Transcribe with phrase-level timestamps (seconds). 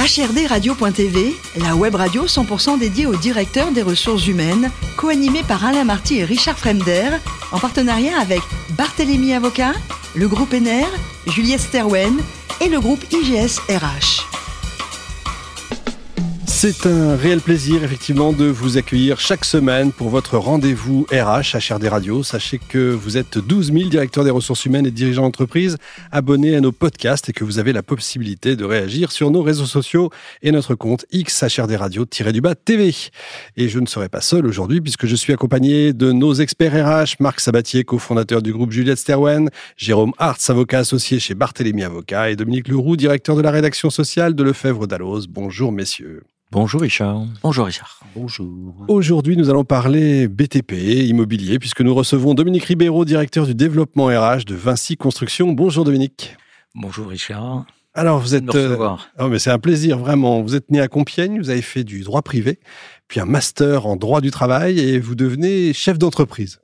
[0.00, 6.20] HRDRadio.tv, la web radio 100% dédiée aux directeurs des ressources humaines, co-animée par Alain Marty
[6.20, 7.10] et Richard Fremder,
[7.52, 8.40] en partenariat avec
[8.78, 9.74] Barthélémy Avocat,
[10.14, 10.86] le groupe ENER,
[11.26, 12.18] Juliette Sterwen
[12.62, 14.29] et le groupe IGS RH.
[16.62, 21.88] C'est un réel plaisir effectivement de vous accueillir chaque semaine pour votre rendez-vous RH HRD
[21.88, 22.22] Radio.
[22.22, 25.78] Sachez que vous êtes 12 000 directeurs des ressources humaines et dirigeants d'entreprise
[26.12, 29.64] abonnés à nos podcasts et que vous avez la possibilité de réagir sur nos réseaux
[29.64, 30.10] sociaux
[30.42, 32.94] et notre compte X HRD Radio-du-bas TV.
[33.56, 37.14] Et je ne serai pas seul aujourd'hui puisque je suis accompagné de nos experts RH,
[37.20, 42.36] Marc Sabatier, cofondateur du groupe Juliette Sterwen, Jérôme Hartz, avocat associé chez Barthélémy Avocat et
[42.36, 45.26] Dominique Leroux, directeur de la rédaction sociale de Lefebvre Dalloz.
[45.26, 46.22] Bonjour messieurs.
[46.52, 47.26] Bonjour Richard.
[47.44, 48.00] Bonjour Richard.
[48.16, 48.74] Bonjour.
[48.88, 50.72] Aujourd'hui, nous allons parler BTP,
[51.06, 55.52] immobilier, puisque nous recevons Dominique Ribeiro, directeur du développement RH de Vinci Construction.
[55.52, 56.36] Bonjour Dominique.
[56.74, 57.66] Bonjour Richard.
[57.94, 58.52] Alors vous êtes...
[58.56, 58.96] Euh...
[59.20, 60.42] Oh, mais c'est un plaisir, vraiment.
[60.42, 62.58] Vous êtes né à Compiègne, vous avez fait du droit privé,
[63.06, 66.60] puis un master en droit du travail, et vous devenez chef d'entreprise.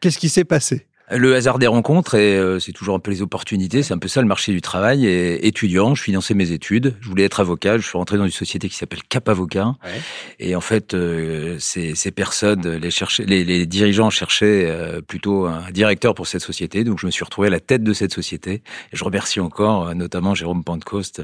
[0.00, 0.88] Qu'est-ce qui s'est passé?
[1.10, 4.08] Le hasard des rencontres, et euh, c'est toujours un peu les opportunités, c'est un peu
[4.08, 5.06] ça le marché du travail.
[5.06, 8.32] Et étudiant, je finançais mes études, je voulais être avocat, je suis rentré dans une
[8.32, 9.76] société qui s'appelle Cap Avocat.
[9.84, 10.00] Ouais.
[10.40, 12.90] Et en fait, euh, ces, ces, personnes, les,
[13.26, 17.24] les, les dirigeants cherchaient euh, plutôt un directeur pour cette société, donc je me suis
[17.24, 18.62] retrouvé à la tête de cette société.
[18.92, 21.22] Et je remercie encore notamment Jérôme Pentecoste,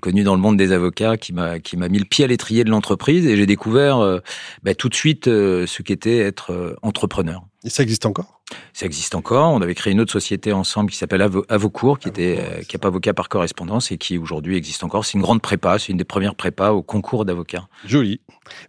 [0.00, 2.64] connu dans le monde des avocats, qui m'a qui m'a mis le pied à l'étrier
[2.64, 4.20] de l'entreprise, et j'ai découvert
[4.62, 7.42] bah, tout de suite ce qu'était être entrepreneur.
[7.66, 8.40] Et ça existe encore?
[8.72, 9.52] Ça existe encore.
[9.52, 13.12] On avait créé une autre société ensemble qui s'appelle Avocourt, qui était euh, pas avocat
[13.12, 15.04] par correspondance et qui aujourd'hui existe encore.
[15.04, 17.66] C'est une grande prépa, c'est une des premières prépas au concours d'avocats.
[17.84, 18.20] Joli.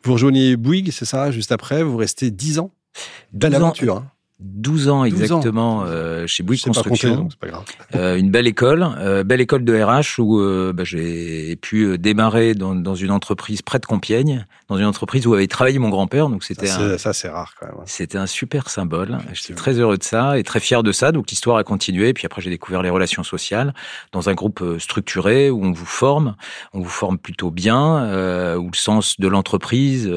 [0.03, 1.83] Vous rejoignez Bouygues, c'est ça, juste après.
[1.83, 2.71] Vous restez 10 ans?
[3.33, 3.97] Belle aventure.
[3.97, 7.29] Hein 12 ans exactement Euh, chez Bouygues Construction.
[7.39, 7.63] Pas pas
[7.95, 12.53] euh, une belle école, euh, belle école de RH où euh, bah, j'ai pu démarrer
[12.53, 16.29] dans, dans, une entreprise près de Compiègne, dans une entreprise où avait travaillé mon grand-père.
[16.29, 17.75] Donc c'était ça, c'est rare quand même.
[17.85, 19.17] C'était un super symbole.
[19.33, 21.11] J'étais très heureux de ça et très fier de ça.
[21.11, 22.13] Donc l'histoire a continué.
[22.13, 23.73] Puis après j'ai découvert les relations sociales
[24.11, 26.35] dans un groupe structuré où on vous forme,
[26.73, 30.11] on vous forme plutôt bien, où le sens de l'entreprise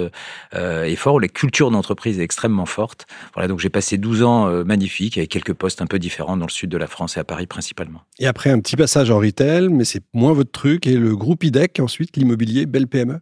[0.53, 3.07] est fort, où la culture d'entreprise est extrêmement forte.
[3.35, 6.37] Voilà donc j'ai passé 12 12 ans euh, magnifiques avec quelques postes un peu différents
[6.37, 8.01] dans le sud de la France et à Paris principalement.
[8.19, 11.45] Et après un petit passage en retail, mais c'est moins votre truc, et le groupe
[11.45, 13.21] IDEC, ensuite l'immobilier, belle PME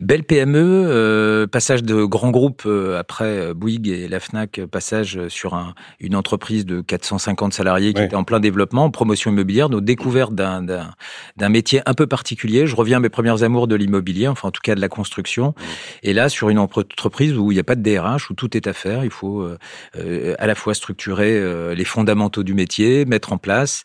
[0.00, 5.28] Belle PME, euh, passage de grands groupes euh, après euh, Bouygues et la Fnac, passage
[5.28, 9.82] sur un, une entreprise de 450 salariés qui était en plein développement, promotion immobilière, nos
[9.82, 10.94] découvertes d'un, d'un,
[11.36, 12.66] d'un métier un peu particulier.
[12.66, 15.54] Je reviens à mes premières amours de l'immobilier, enfin en tout cas de la construction.
[16.02, 18.66] Et là, sur une entreprise où il n'y a pas de DRH, où tout est
[18.66, 23.38] à faire, il faut euh, à la fois structurer les fondamentaux du métier, mettre en
[23.38, 23.84] place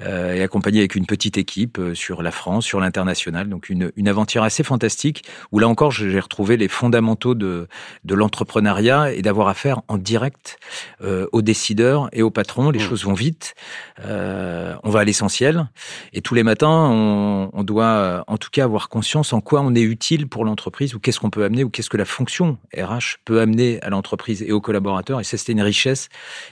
[0.00, 3.48] et accompagner avec une petite équipe sur la France, sur l'international.
[3.48, 5.24] Donc une, une aventure assez fantastique
[5.55, 7.68] où là encore, j'ai retrouvé les fondamentaux de,
[8.04, 10.58] de l'entrepreneuriat et d'avoir affaire en direct
[11.02, 12.70] euh, aux décideurs et aux patrons.
[12.70, 12.82] Les mmh.
[12.82, 13.54] choses vont vite,
[14.04, 15.68] euh, on va à l'essentiel,
[16.12, 19.74] et tous les matins, on, on, doit en tout cas avoir conscience en quoi on
[19.74, 23.18] est utile pour l'entreprise, ou qu'est-ce qu'on peut amener, ou qu'est-ce que la fonction RH
[23.24, 25.20] peut amener à l'entreprise et aux collaborateurs.
[25.20, 26.08] Et ça, c'était une richesse,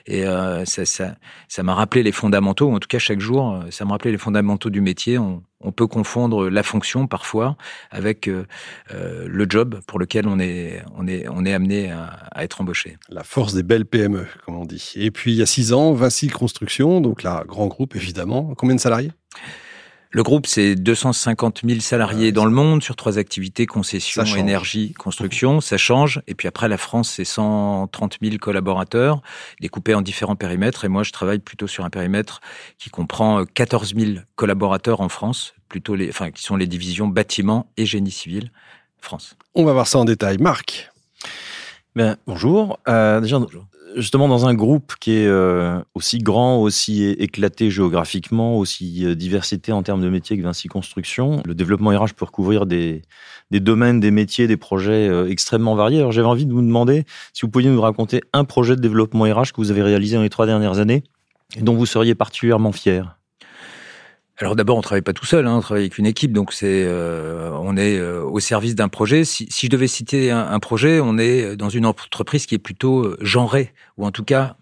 [0.06, 1.16] et euh, ça, ça,
[1.48, 4.70] ça m'a rappelé les fondamentaux, en tout cas chaque jour, ça me rappelait les fondamentaux
[4.70, 5.18] du métier.
[5.18, 7.56] On, on peut confondre la fonction parfois
[7.90, 8.46] avec euh,
[8.92, 10.82] euh, le job pour lequel on est,
[11.52, 12.96] amené à, à, être embauché.
[13.08, 14.92] La force des belles PME, comme on dit.
[14.96, 18.54] Et puis il y a six ans, Vinci Construction, donc là, grand groupe évidemment.
[18.56, 19.10] Combien de salariés?
[20.14, 25.60] Le groupe, c'est 250 000 salariés dans le monde sur trois activités, concession, énergie, construction.
[25.60, 26.22] Ça change.
[26.28, 29.22] Et puis après, la France, c'est 130 000 collaborateurs,
[29.60, 30.84] découpés en différents périmètres.
[30.84, 32.40] Et moi, je travaille plutôt sur un périmètre
[32.78, 37.66] qui comprend 14 000 collaborateurs en France, plutôt les, enfin, qui sont les divisions bâtiments
[37.76, 38.52] et génie civil
[39.00, 39.36] France.
[39.56, 40.38] On va voir ça en détail.
[40.38, 40.92] Marc.
[41.96, 42.78] Ben, bonjour.
[42.86, 43.66] Euh, déjà, bonjour
[43.96, 49.72] justement dans un groupe qui est euh, aussi grand, aussi éclaté géographiquement, aussi euh, diversité
[49.72, 53.02] en termes de métiers que Vinci Construction, le développement RH peut recouvrir des,
[53.50, 55.98] des domaines, des métiers, des projets euh, extrêmement variés.
[55.98, 59.24] Alors j'avais envie de vous demander si vous pouviez nous raconter un projet de développement
[59.24, 61.02] RH que vous avez réalisé dans les trois dernières années
[61.56, 63.16] et dont vous seriez particulièrement fier.
[64.38, 66.84] Alors d'abord, on travaille pas tout seul, hein, on travaille avec une équipe, donc c'est
[66.84, 69.24] euh, on est euh, au service d'un projet.
[69.24, 72.58] Si, si, je devais citer un, un, projet, on est dans une entreprise qui est
[72.58, 74.56] plutôt euh, genrée, ou en tout cas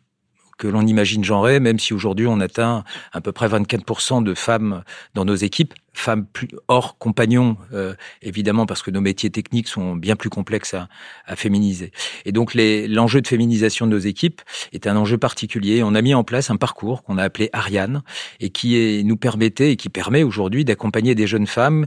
[0.62, 4.84] que l'on imagine genrées, même si aujourd'hui on atteint à peu près 24% de femmes
[5.12, 9.96] dans nos équipes femmes plus hors compagnons, euh, évidemment, parce que nos métiers techniques sont
[9.96, 10.88] bien plus complexes à,
[11.26, 11.90] à féminiser.
[12.24, 14.40] Et donc, l'enjeu de féminisation de nos équipes
[14.72, 15.82] est un enjeu particulier.
[15.82, 18.02] On a mis en place un parcours qu'on a appelé Ariane
[18.40, 21.86] et qui est, nous permettait et qui permet aujourd'hui d'accompagner des jeunes femmes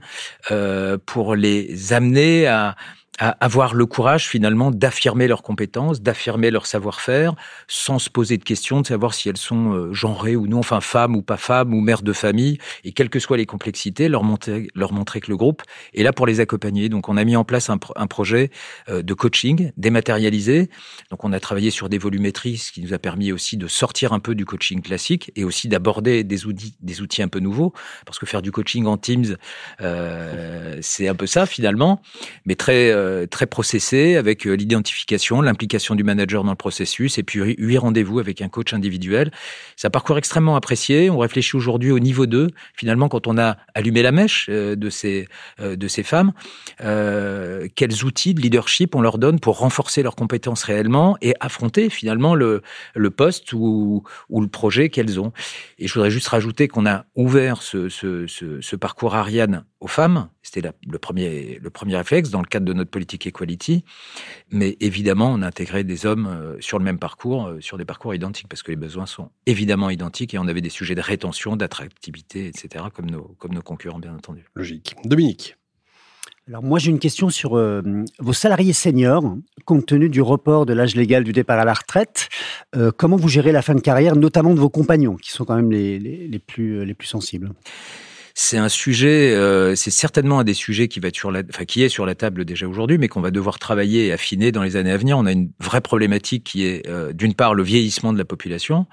[0.51, 2.75] euh, pour les amener à
[3.19, 7.35] à avoir le courage finalement d'affirmer leurs compétences, d'affirmer leur savoir-faire,
[7.67, 10.81] sans se poser de questions de savoir si elles sont euh, genrées ou non, enfin
[10.81, 14.23] femmes ou pas femmes ou mères de famille, et quelles que soient les complexités, leur
[14.23, 15.63] montrer, leur montrer que le groupe
[15.93, 16.89] est là pour les accompagner.
[16.89, 18.51] Donc on a mis en place un, un projet
[18.89, 20.69] euh, de coaching dématérialisé.
[21.09, 24.11] Donc on a travaillé sur des volumétries, ce qui nous a permis aussi de sortir
[24.13, 27.73] un peu du coaching classique et aussi d'aborder des outils, des outils un peu nouveaux,
[28.05, 29.37] parce que faire du coaching en Teams,
[29.81, 32.01] euh, c'est un peu ça finalement,
[32.45, 37.23] mais très euh, très processé avec euh, l'identification, l'implication du manager dans le processus et
[37.23, 39.31] puis huit rendez-vous avec un coach individuel.
[39.75, 41.09] C'est un parcours extrêmement apprécié.
[41.09, 42.49] On réfléchit aujourd'hui au niveau 2.
[42.75, 45.27] Finalement, quand on a allumé la mèche euh, de ces,
[45.59, 46.33] de ces femmes,
[46.79, 52.35] quels outils de leadership on leur donne pour renforcer leurs compétences réellement et affronter finalement
[52.35, 52.61] le,
[52.95, 55.31] le poste ou, ou le projet qu'elles ont.
[55.79, 60.29] Et je voudrais juste rajouter qu'on a ouvert ce, ce, parcours Ariane aux femmes.
[60.41, 63.83] C'était le premier, le premier réflexe dans le cadre de notre politique equality.
[64.51, 67.85] Mais évidemment, on a intégré des hommes euh, sur le même parcours, euh, sur des
[67.85, 71.01] parcours identiques, parce que les besoins sont évidemment identiques et on avait des sujets de
[71.01, 74.45] rétention, d'attractivité, etc., comme nos, comme nos concurrents, bien entendu.
[74.55, 74.95] Logique.
[75.03, 75.55] Dominique.
[76.47, 77.81] Alors moi j'ai une question sur euh,
[78.19, 79.35] vos salariés seniors,
[79.65, 82.29] compte tenu du report de l'âge légal du départ à la retraite.
[82.97, 85.71] comment vous gérez la fin de carrière, notamment de vos compagnons, qui sont quand même
[85.71, 87.51] les, les, les plus, les plus sensibles?
[88.37, 91.63] C'est un sujet, euh, c'est certainement un des sujets qui va être sur la, enfin
[91.63, 94.61] qui est sur la table déjà aujourd'hui, mais qu'on va devoir travailler et affiner dans
[94.61, 95.17] les années à venir.
[95.17, 98.87] On a une vraie problématique qui est euh, d'une part le vieillissement de la population,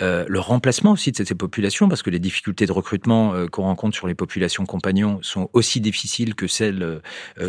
[0.00, 3.96] euh, le remplacement aussi de ces populations, parce que les difficultés de recrutement qu'on rencontre
[3.96, 7.00] sur les populations compagnons sont aussi difficiles que celles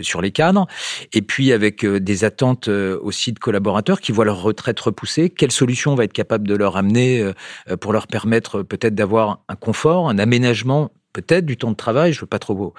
[0.01, 0.65] sur les cadres,
[1.13, 5.30] et puis avec des attentes aussi de collaborateurs qui voient leur retraite repoussée.
[5.30, 7.31] Quelle solution on va être capable de leur amener
[7.80, 12.19] pour leur permettre peut-être d'avoir un confort, un aménagement peut-être du temps de travail, je
[12.19, 12.73] veux pas trop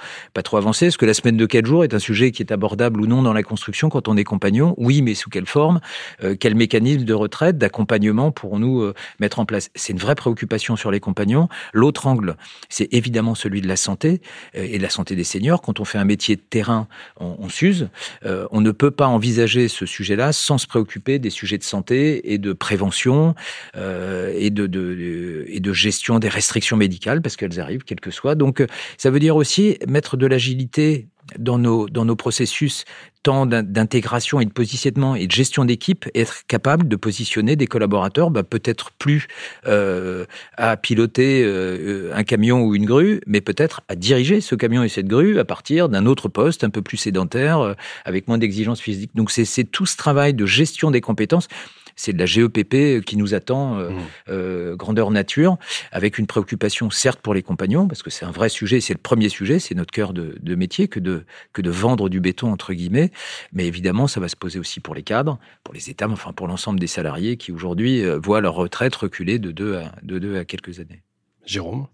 [0.57, 3.07] avancer, est-ce que la semaine de quatre jours est un sujet qui est abordable ou
[3.07, 5.81] non dans la construction quand on est compagnon Oui, mais sous quelle forme
[6.23, 9.71] euh, Quel mécanisme de retraite, d'accompagnement pourrons-nous euh, mettre en place?
[9.75, 11.49] C'est une vraie préoccupation sur les compagnons.
[11.73, 12.37] L'autre angle,
[12.69, 14.21] c'est évidemment celui de la santé
[14.55, 15.63] euh, et de la santé des seniors.
[15.63, 16.89] Quand on fait un métier de terrain,
[17.19, 17.89] on, s'use.
[18.25, 22.39] on ne peut pas envisager ce sujet-là sans se préoccuper des sujets de santé et
[22.39, 23.35] de prévention
[23.75, 28.26] et de, de, et de gestion des restrictions médicales parce qu'elles arrivent, quel que soit
[28.35, 28.67] donc, euh,
[28.99, 31.09] ça veut dire aussi mettre de l'agilité
[31.39, 32.85] dans nos, dans nos processus
[33.25, 38.31] tant d'intégration et de positionnement et de gestion d'équipe, être capable de positionner des collaborateurs,
[38.31, 39.27] bah, peut-être plus
[39.67, 40.27] euh,
[40.57, 44.89] à piloter euh, un camion ou une grue, mais peut-être à diriger ce camion et
[44.89, 47.75] cette grue à partir d'un autre poste un peu plus sédentaire,
[48.05, 49.11] avec moins d'exigences physiques.
[49.17, 51.49] Donc c'est tout ce travail de gestion des compétences
[51.97, 53.95] c'est de la GEPP qui nous attend, euh, mmh.
[54.29, 55.57] euh, grandeur nature,
[55.91, 59.01] avec une préoccupation certes pour les compagnons, parce que c'est un vrai sujet, c'est le
[59.01, 62.53] premier sujet, c'est notre cœur de, de, métier que de, que de vendre du béton,
[62.53, 63.11] entre guillemets,
[63.53, 66.47] mais évidemment, ça va se poser aussi pour les cadres, pour les États, enfin pour
[66.47, 70.37] l'ensemble des salariés qui aujourd'hui euh, voient leur retraite reculer de deux à, de deux
[70.39, 71.03] à quelques années.
[71.47, 71.87] Jérôme?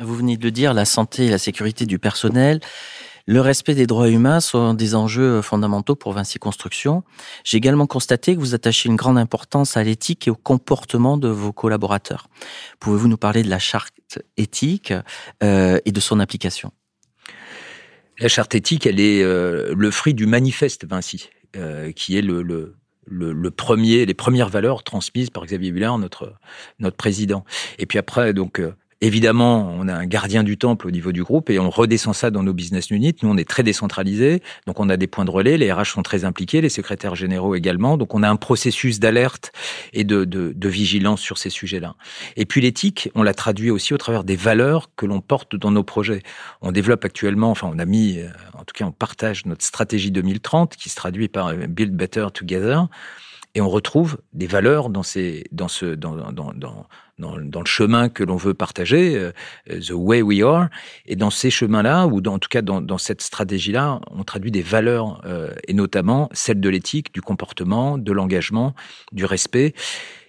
[0.00, 2.60] Vous venez de le dire, la santé et la sécurité du personnel
[3.28, 7.04] le respect des droits humains sont des enjeux fondamentaux pour Vinci Construction.
[7.44, 11.28] J'ai également constaté que vous attachez une grande importance à l'éthique et au comportement de
[11.28, 12.30] vos collaborateurs.
[12.80, 14.94] Pouvez-vous nous parler de la charte éthique
[15.42, 16.72] euh, et de son application?
[18.18, 22.72] La charte éthique, elle est euh, le fruit du manifeste Vinci, euh, qui est le,
[23.54, 26.32] premier, les premières valeurs transmises par Xavier Villard, notre
[26.78, 27.44] notre président.
[27.78, 28.62] Et puis après, donc
[29.00, 32.32] Évidemment, on a un gardien du temple au niveau du groupe et on redescend ça
[32.32, 33.14] dans nos business units.
[33.22, 35.56] Nous, on est très décentralisé, donc on a des points de relais.
[35.56, 37.96] Les RH sont très impliqués, les secrétaires généraux également.
[37.96, 39.52] Donc on a un processus d'alerte
[39.92, 41.94] et de, de, de, vigilance sur ces sujets-là.
[42.36, 45.70] Et puis l'éthique, on l'a traduit aussi au travers des valeurs que l'on porte dans
[45.70, 46.24] nos projets.
[46.60, 50.10] On développe actuellement, enfin on a mis, euh, en tout cas on partage notre stratégie
[50.10, 52.88] 2030 qui se traduit par euh, Build Better Together
[53.54, 56.86] et on retrouve des valeurs dans, ces, dans, ce, dans, dans, dans,
[57.18, 59.32] dans, dans le chemin que l'on veut partager, euh,
[59.80, 60.68] the way we are.
[61.06, 64.50] Et dans ces chemins-là, ou dans, en tout cas dans, dans cette stratégie-là, on traduit
[64.50, 68.74] des valeurs, euh, et notamment celles de l'éthique, du comportement, de l'engagement,
[69.12, 69.74] du respect.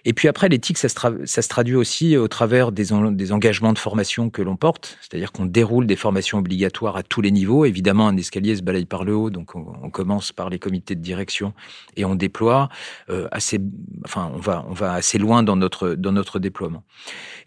[0.06, 3.78] Et puis après, l'éthique, ça, ça, se traduit aussi au travers des, des engagements de
[3.78, 7.66] formation que l'on porte, c'est-à-dire qu'on déroule des formations obligatoires à tous les niveaux.
[7.66, 10.96] Évidemment, un escalier se balaye par le haut, donc on, on commence par les comités
[10.96, 11.54] de direction
[11.98, 12.70] et on déploie
[13.10, 13.60] euh, assez,
[14.06, 16.79] enfin, on va, on va assez loin dans notre dans notre déploiement.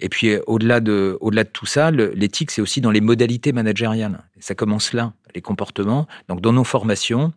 [0.01, 4.25] Et puis au-delà de, au-delà de tout ça, l'éthique, c'est aussi dans les modalités managériales.
[4.41, 6.07] Ça commence là, les comportements.
[6.29, 7.33] Donc dans nos formations,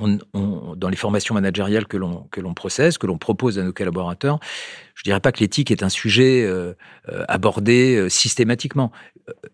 [0.00, 3.72] on, on, dans les formations managériales que l'on que l'on que l'on propose à nos
[3.72, 4.38] collaborateurs,
[4.96, 6.72] je dirais pas que l'éthique est un sujet euh,
[7.10, 8.90] euh abordé euh, systématiquement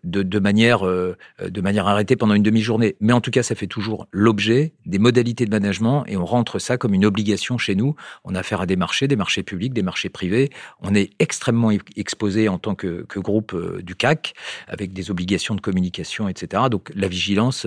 [0.03, 4.07] de, manière de manière arrêtée pendant une demi-journée, mais en tout cas ça fait toujours
[4.11, 7.95] l'objet des modalités de management et on rentre ça comme une obligation chez nous.
[8.23, 10.51] On a affaire à des marchés, des marchés publics, des marchés privés.
[10.81, 14.35] On est extrêmement exposé en tant que, que groupe du CAC
[14.67, 16.65] avec des obligations de communication, etc.
[16.69, 17.65] Donc la vigilance,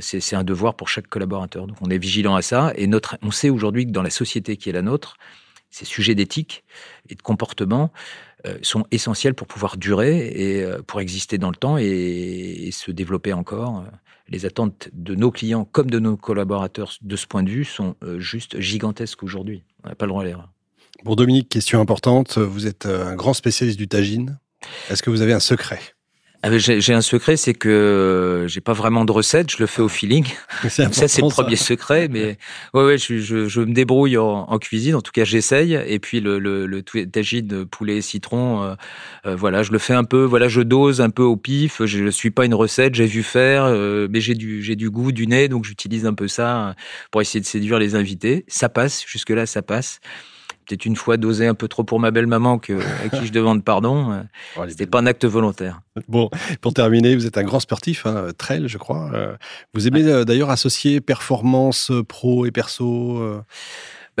[0.00, 1.66] c'est un devoir pour chaque collaborateur.
[1.66, 4.56] Donc on est vigilant à ça et notre, on sait aujourd'hui que dans la société
[4.56, 5.18] qui est la nôtre,
[5.70, 6.64] ces sujets d'éthique
[7.08, 7.92] et de comportement
[8.46, 12.90] euh, sont essentiels pour pouvoir durer et euh, pour exister dans le temps et, se
[12.90, 13.84] développer encore.
[14.28, 17.96] Les attentes de nos clients comme de nos collaborateurs de ce point de vue sont
[18.02, 19.64] euh, juste gigantesques aujourd'hui.
[19.84, 20.48] On n'a pas le droit à l'erreur.
[21.04, 22.38] Pour Dominique, question importante.
[22.38, 24.38] Vous êtes un grand spécialiste du tagine.
[24.90, 25.80] Est-ce que vous avez un secret?
[26.42, 29.88] Ah, j'ai un secret, c'est que j'ai pas vraiment de recette, je le fais au
[29.88, 30.24] feeling.
[30.68, 32.38] ça, c'est le premier secret, mais
[32.74, 34.94] ouais, ouais, je, je, je me débrouille en, en, cuisine.
[34.94, 35.74] En tout cas, j'essaye.
[35.74, 38.74] Et puis le, le, le tagine poulet citron, euh,
[39.26, 40.24] euh, voilà, je le fais un peu.
[40.24, 41.84] Voilà, je dose un peu au pif.
[41.84, 44.88] Je, ne suis pas une recette, j'ai vu faire, euh, mais j'ai du j'ai du
[44.88, 46.74] goût, du nez, donc j'utilise un peu ça
[47.10, 48.46] pour essayer de séduire les invités.
[48.48, 50.00] Ça passe, jusque là, ça passe
[50.70, 53.64] peut-être une fois dosé un peu trop pour ma belle-maman que, à qui je demande
[53.64, 54.12] pardon.
[54.12, 54.22] Euh,
[54.56, 55.80] oh, C'était pas un acte volontaire.
[56.08, 59.10] Bon, pour terminer, vous êtes un grand sportif, hein, trail, je crois.
[59.12, 59.36] Euh,
[59.74, 60.24] vous aimez ouais.
[60.24, 63.42] d'ailleurs associer performance pro et perso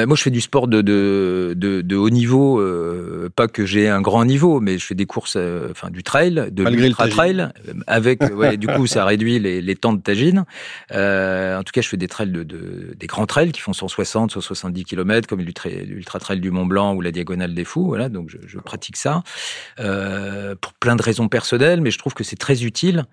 [0.00, 2.58] ben moi, je fais du sport de, de, de, de haut niveau.
[2.58, 6.02] Euh, pas que j'ai un grand niveau, mais je fais des courses, euh, enfin du
[6.02, 7.50] trail, de l'ultra trail.
[7.86, 10.46] Avec, ouais, du coup, ça réduit les, les temps de tagine.
[10.92, 13.74] Euh, en tout cas, je fais des trails de, de, des grands trails qui font
[13.74, 17.84] 160, 170 km, comme l'ultra trail du Mont Blanc ou la diagonale des Fous.
[17.84, 19.22] Voilà, donc je, je pratique ça
[19.80, 23.04] euh, pour plein de raisons personnelles, mais je trouve que c'est très utile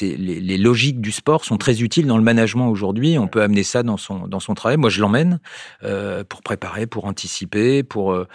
[0.00, 3.18] les, les, logiques du sport sont très utiles dans le management aujourd'hui.
[3.18, 4.76] On peut amener ça dans son dans son travail.
[4.76, 5.40] Moi, je l'emmène
[5.84, 8.26] euh, pour préparer, pour anticiper, pour euh,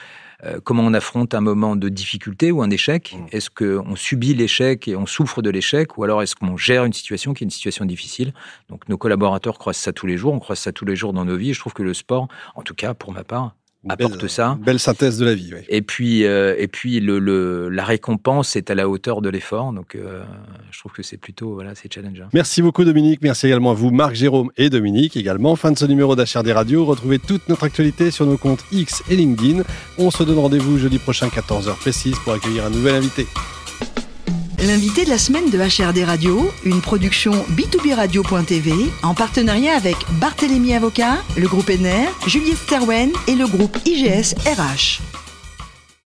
[0.43, 3.15] euh comment on affronte un moment de difficulté ou un échec.
[3.15, 3.25] Mmh.
[3.36, 6.93] Est-ce qu'on subit l'échec et on souffre de l'échec, ou alors est-ce qu'on gère une
[6.93, 8.34] situation qui est une situation difficile?
[8.70, 10.34] Donc, nos collaborateurs croisent ça tous les jours.
[10.34, 11.51] On croise ça tous les jours dans nos vies.
[11.51, 13.55] Et je trouve que le sport, en tout cas pour ma part,
[13.90, 14.58] apporte belle, ça.
[14.64, 15.52] Belle synthèse de la vie.
[15.54, 15.62] Oui.
[15.70, 19.74] Et puis, euh, et puis le, le, la récompense est à la hauteur de l'effort.
[19.74, 20.24] Donc, euh,
[20.72, 22.28] je trouve que c'est plutôt voilà, c'est challengeant.
[22.34, 23.20] Merci beaucoup Dominique.
[23.22, 25.18] Merci également à vous Marc, Jérôme et Dominique.
[25.18, 26.86] Également, fin de ce numéro d'HRD Radio.
[26.86, 29.64] Retrouvez toute notre actualité sur nos comptes X et LinkedIn.
[29.98, 33.26] On se donne rendez-vous jeudi prochain 14h précise pour accueillir un nouvel invité.
[34.62, 40.75] L'invité de la semaine de HRD Radio, une production b2b radio.tv en partenariat avec Barthélémy
[40.75, 45.21] Avocat, le groupe NR, Juliette Sterwen et le groupe IGS RH.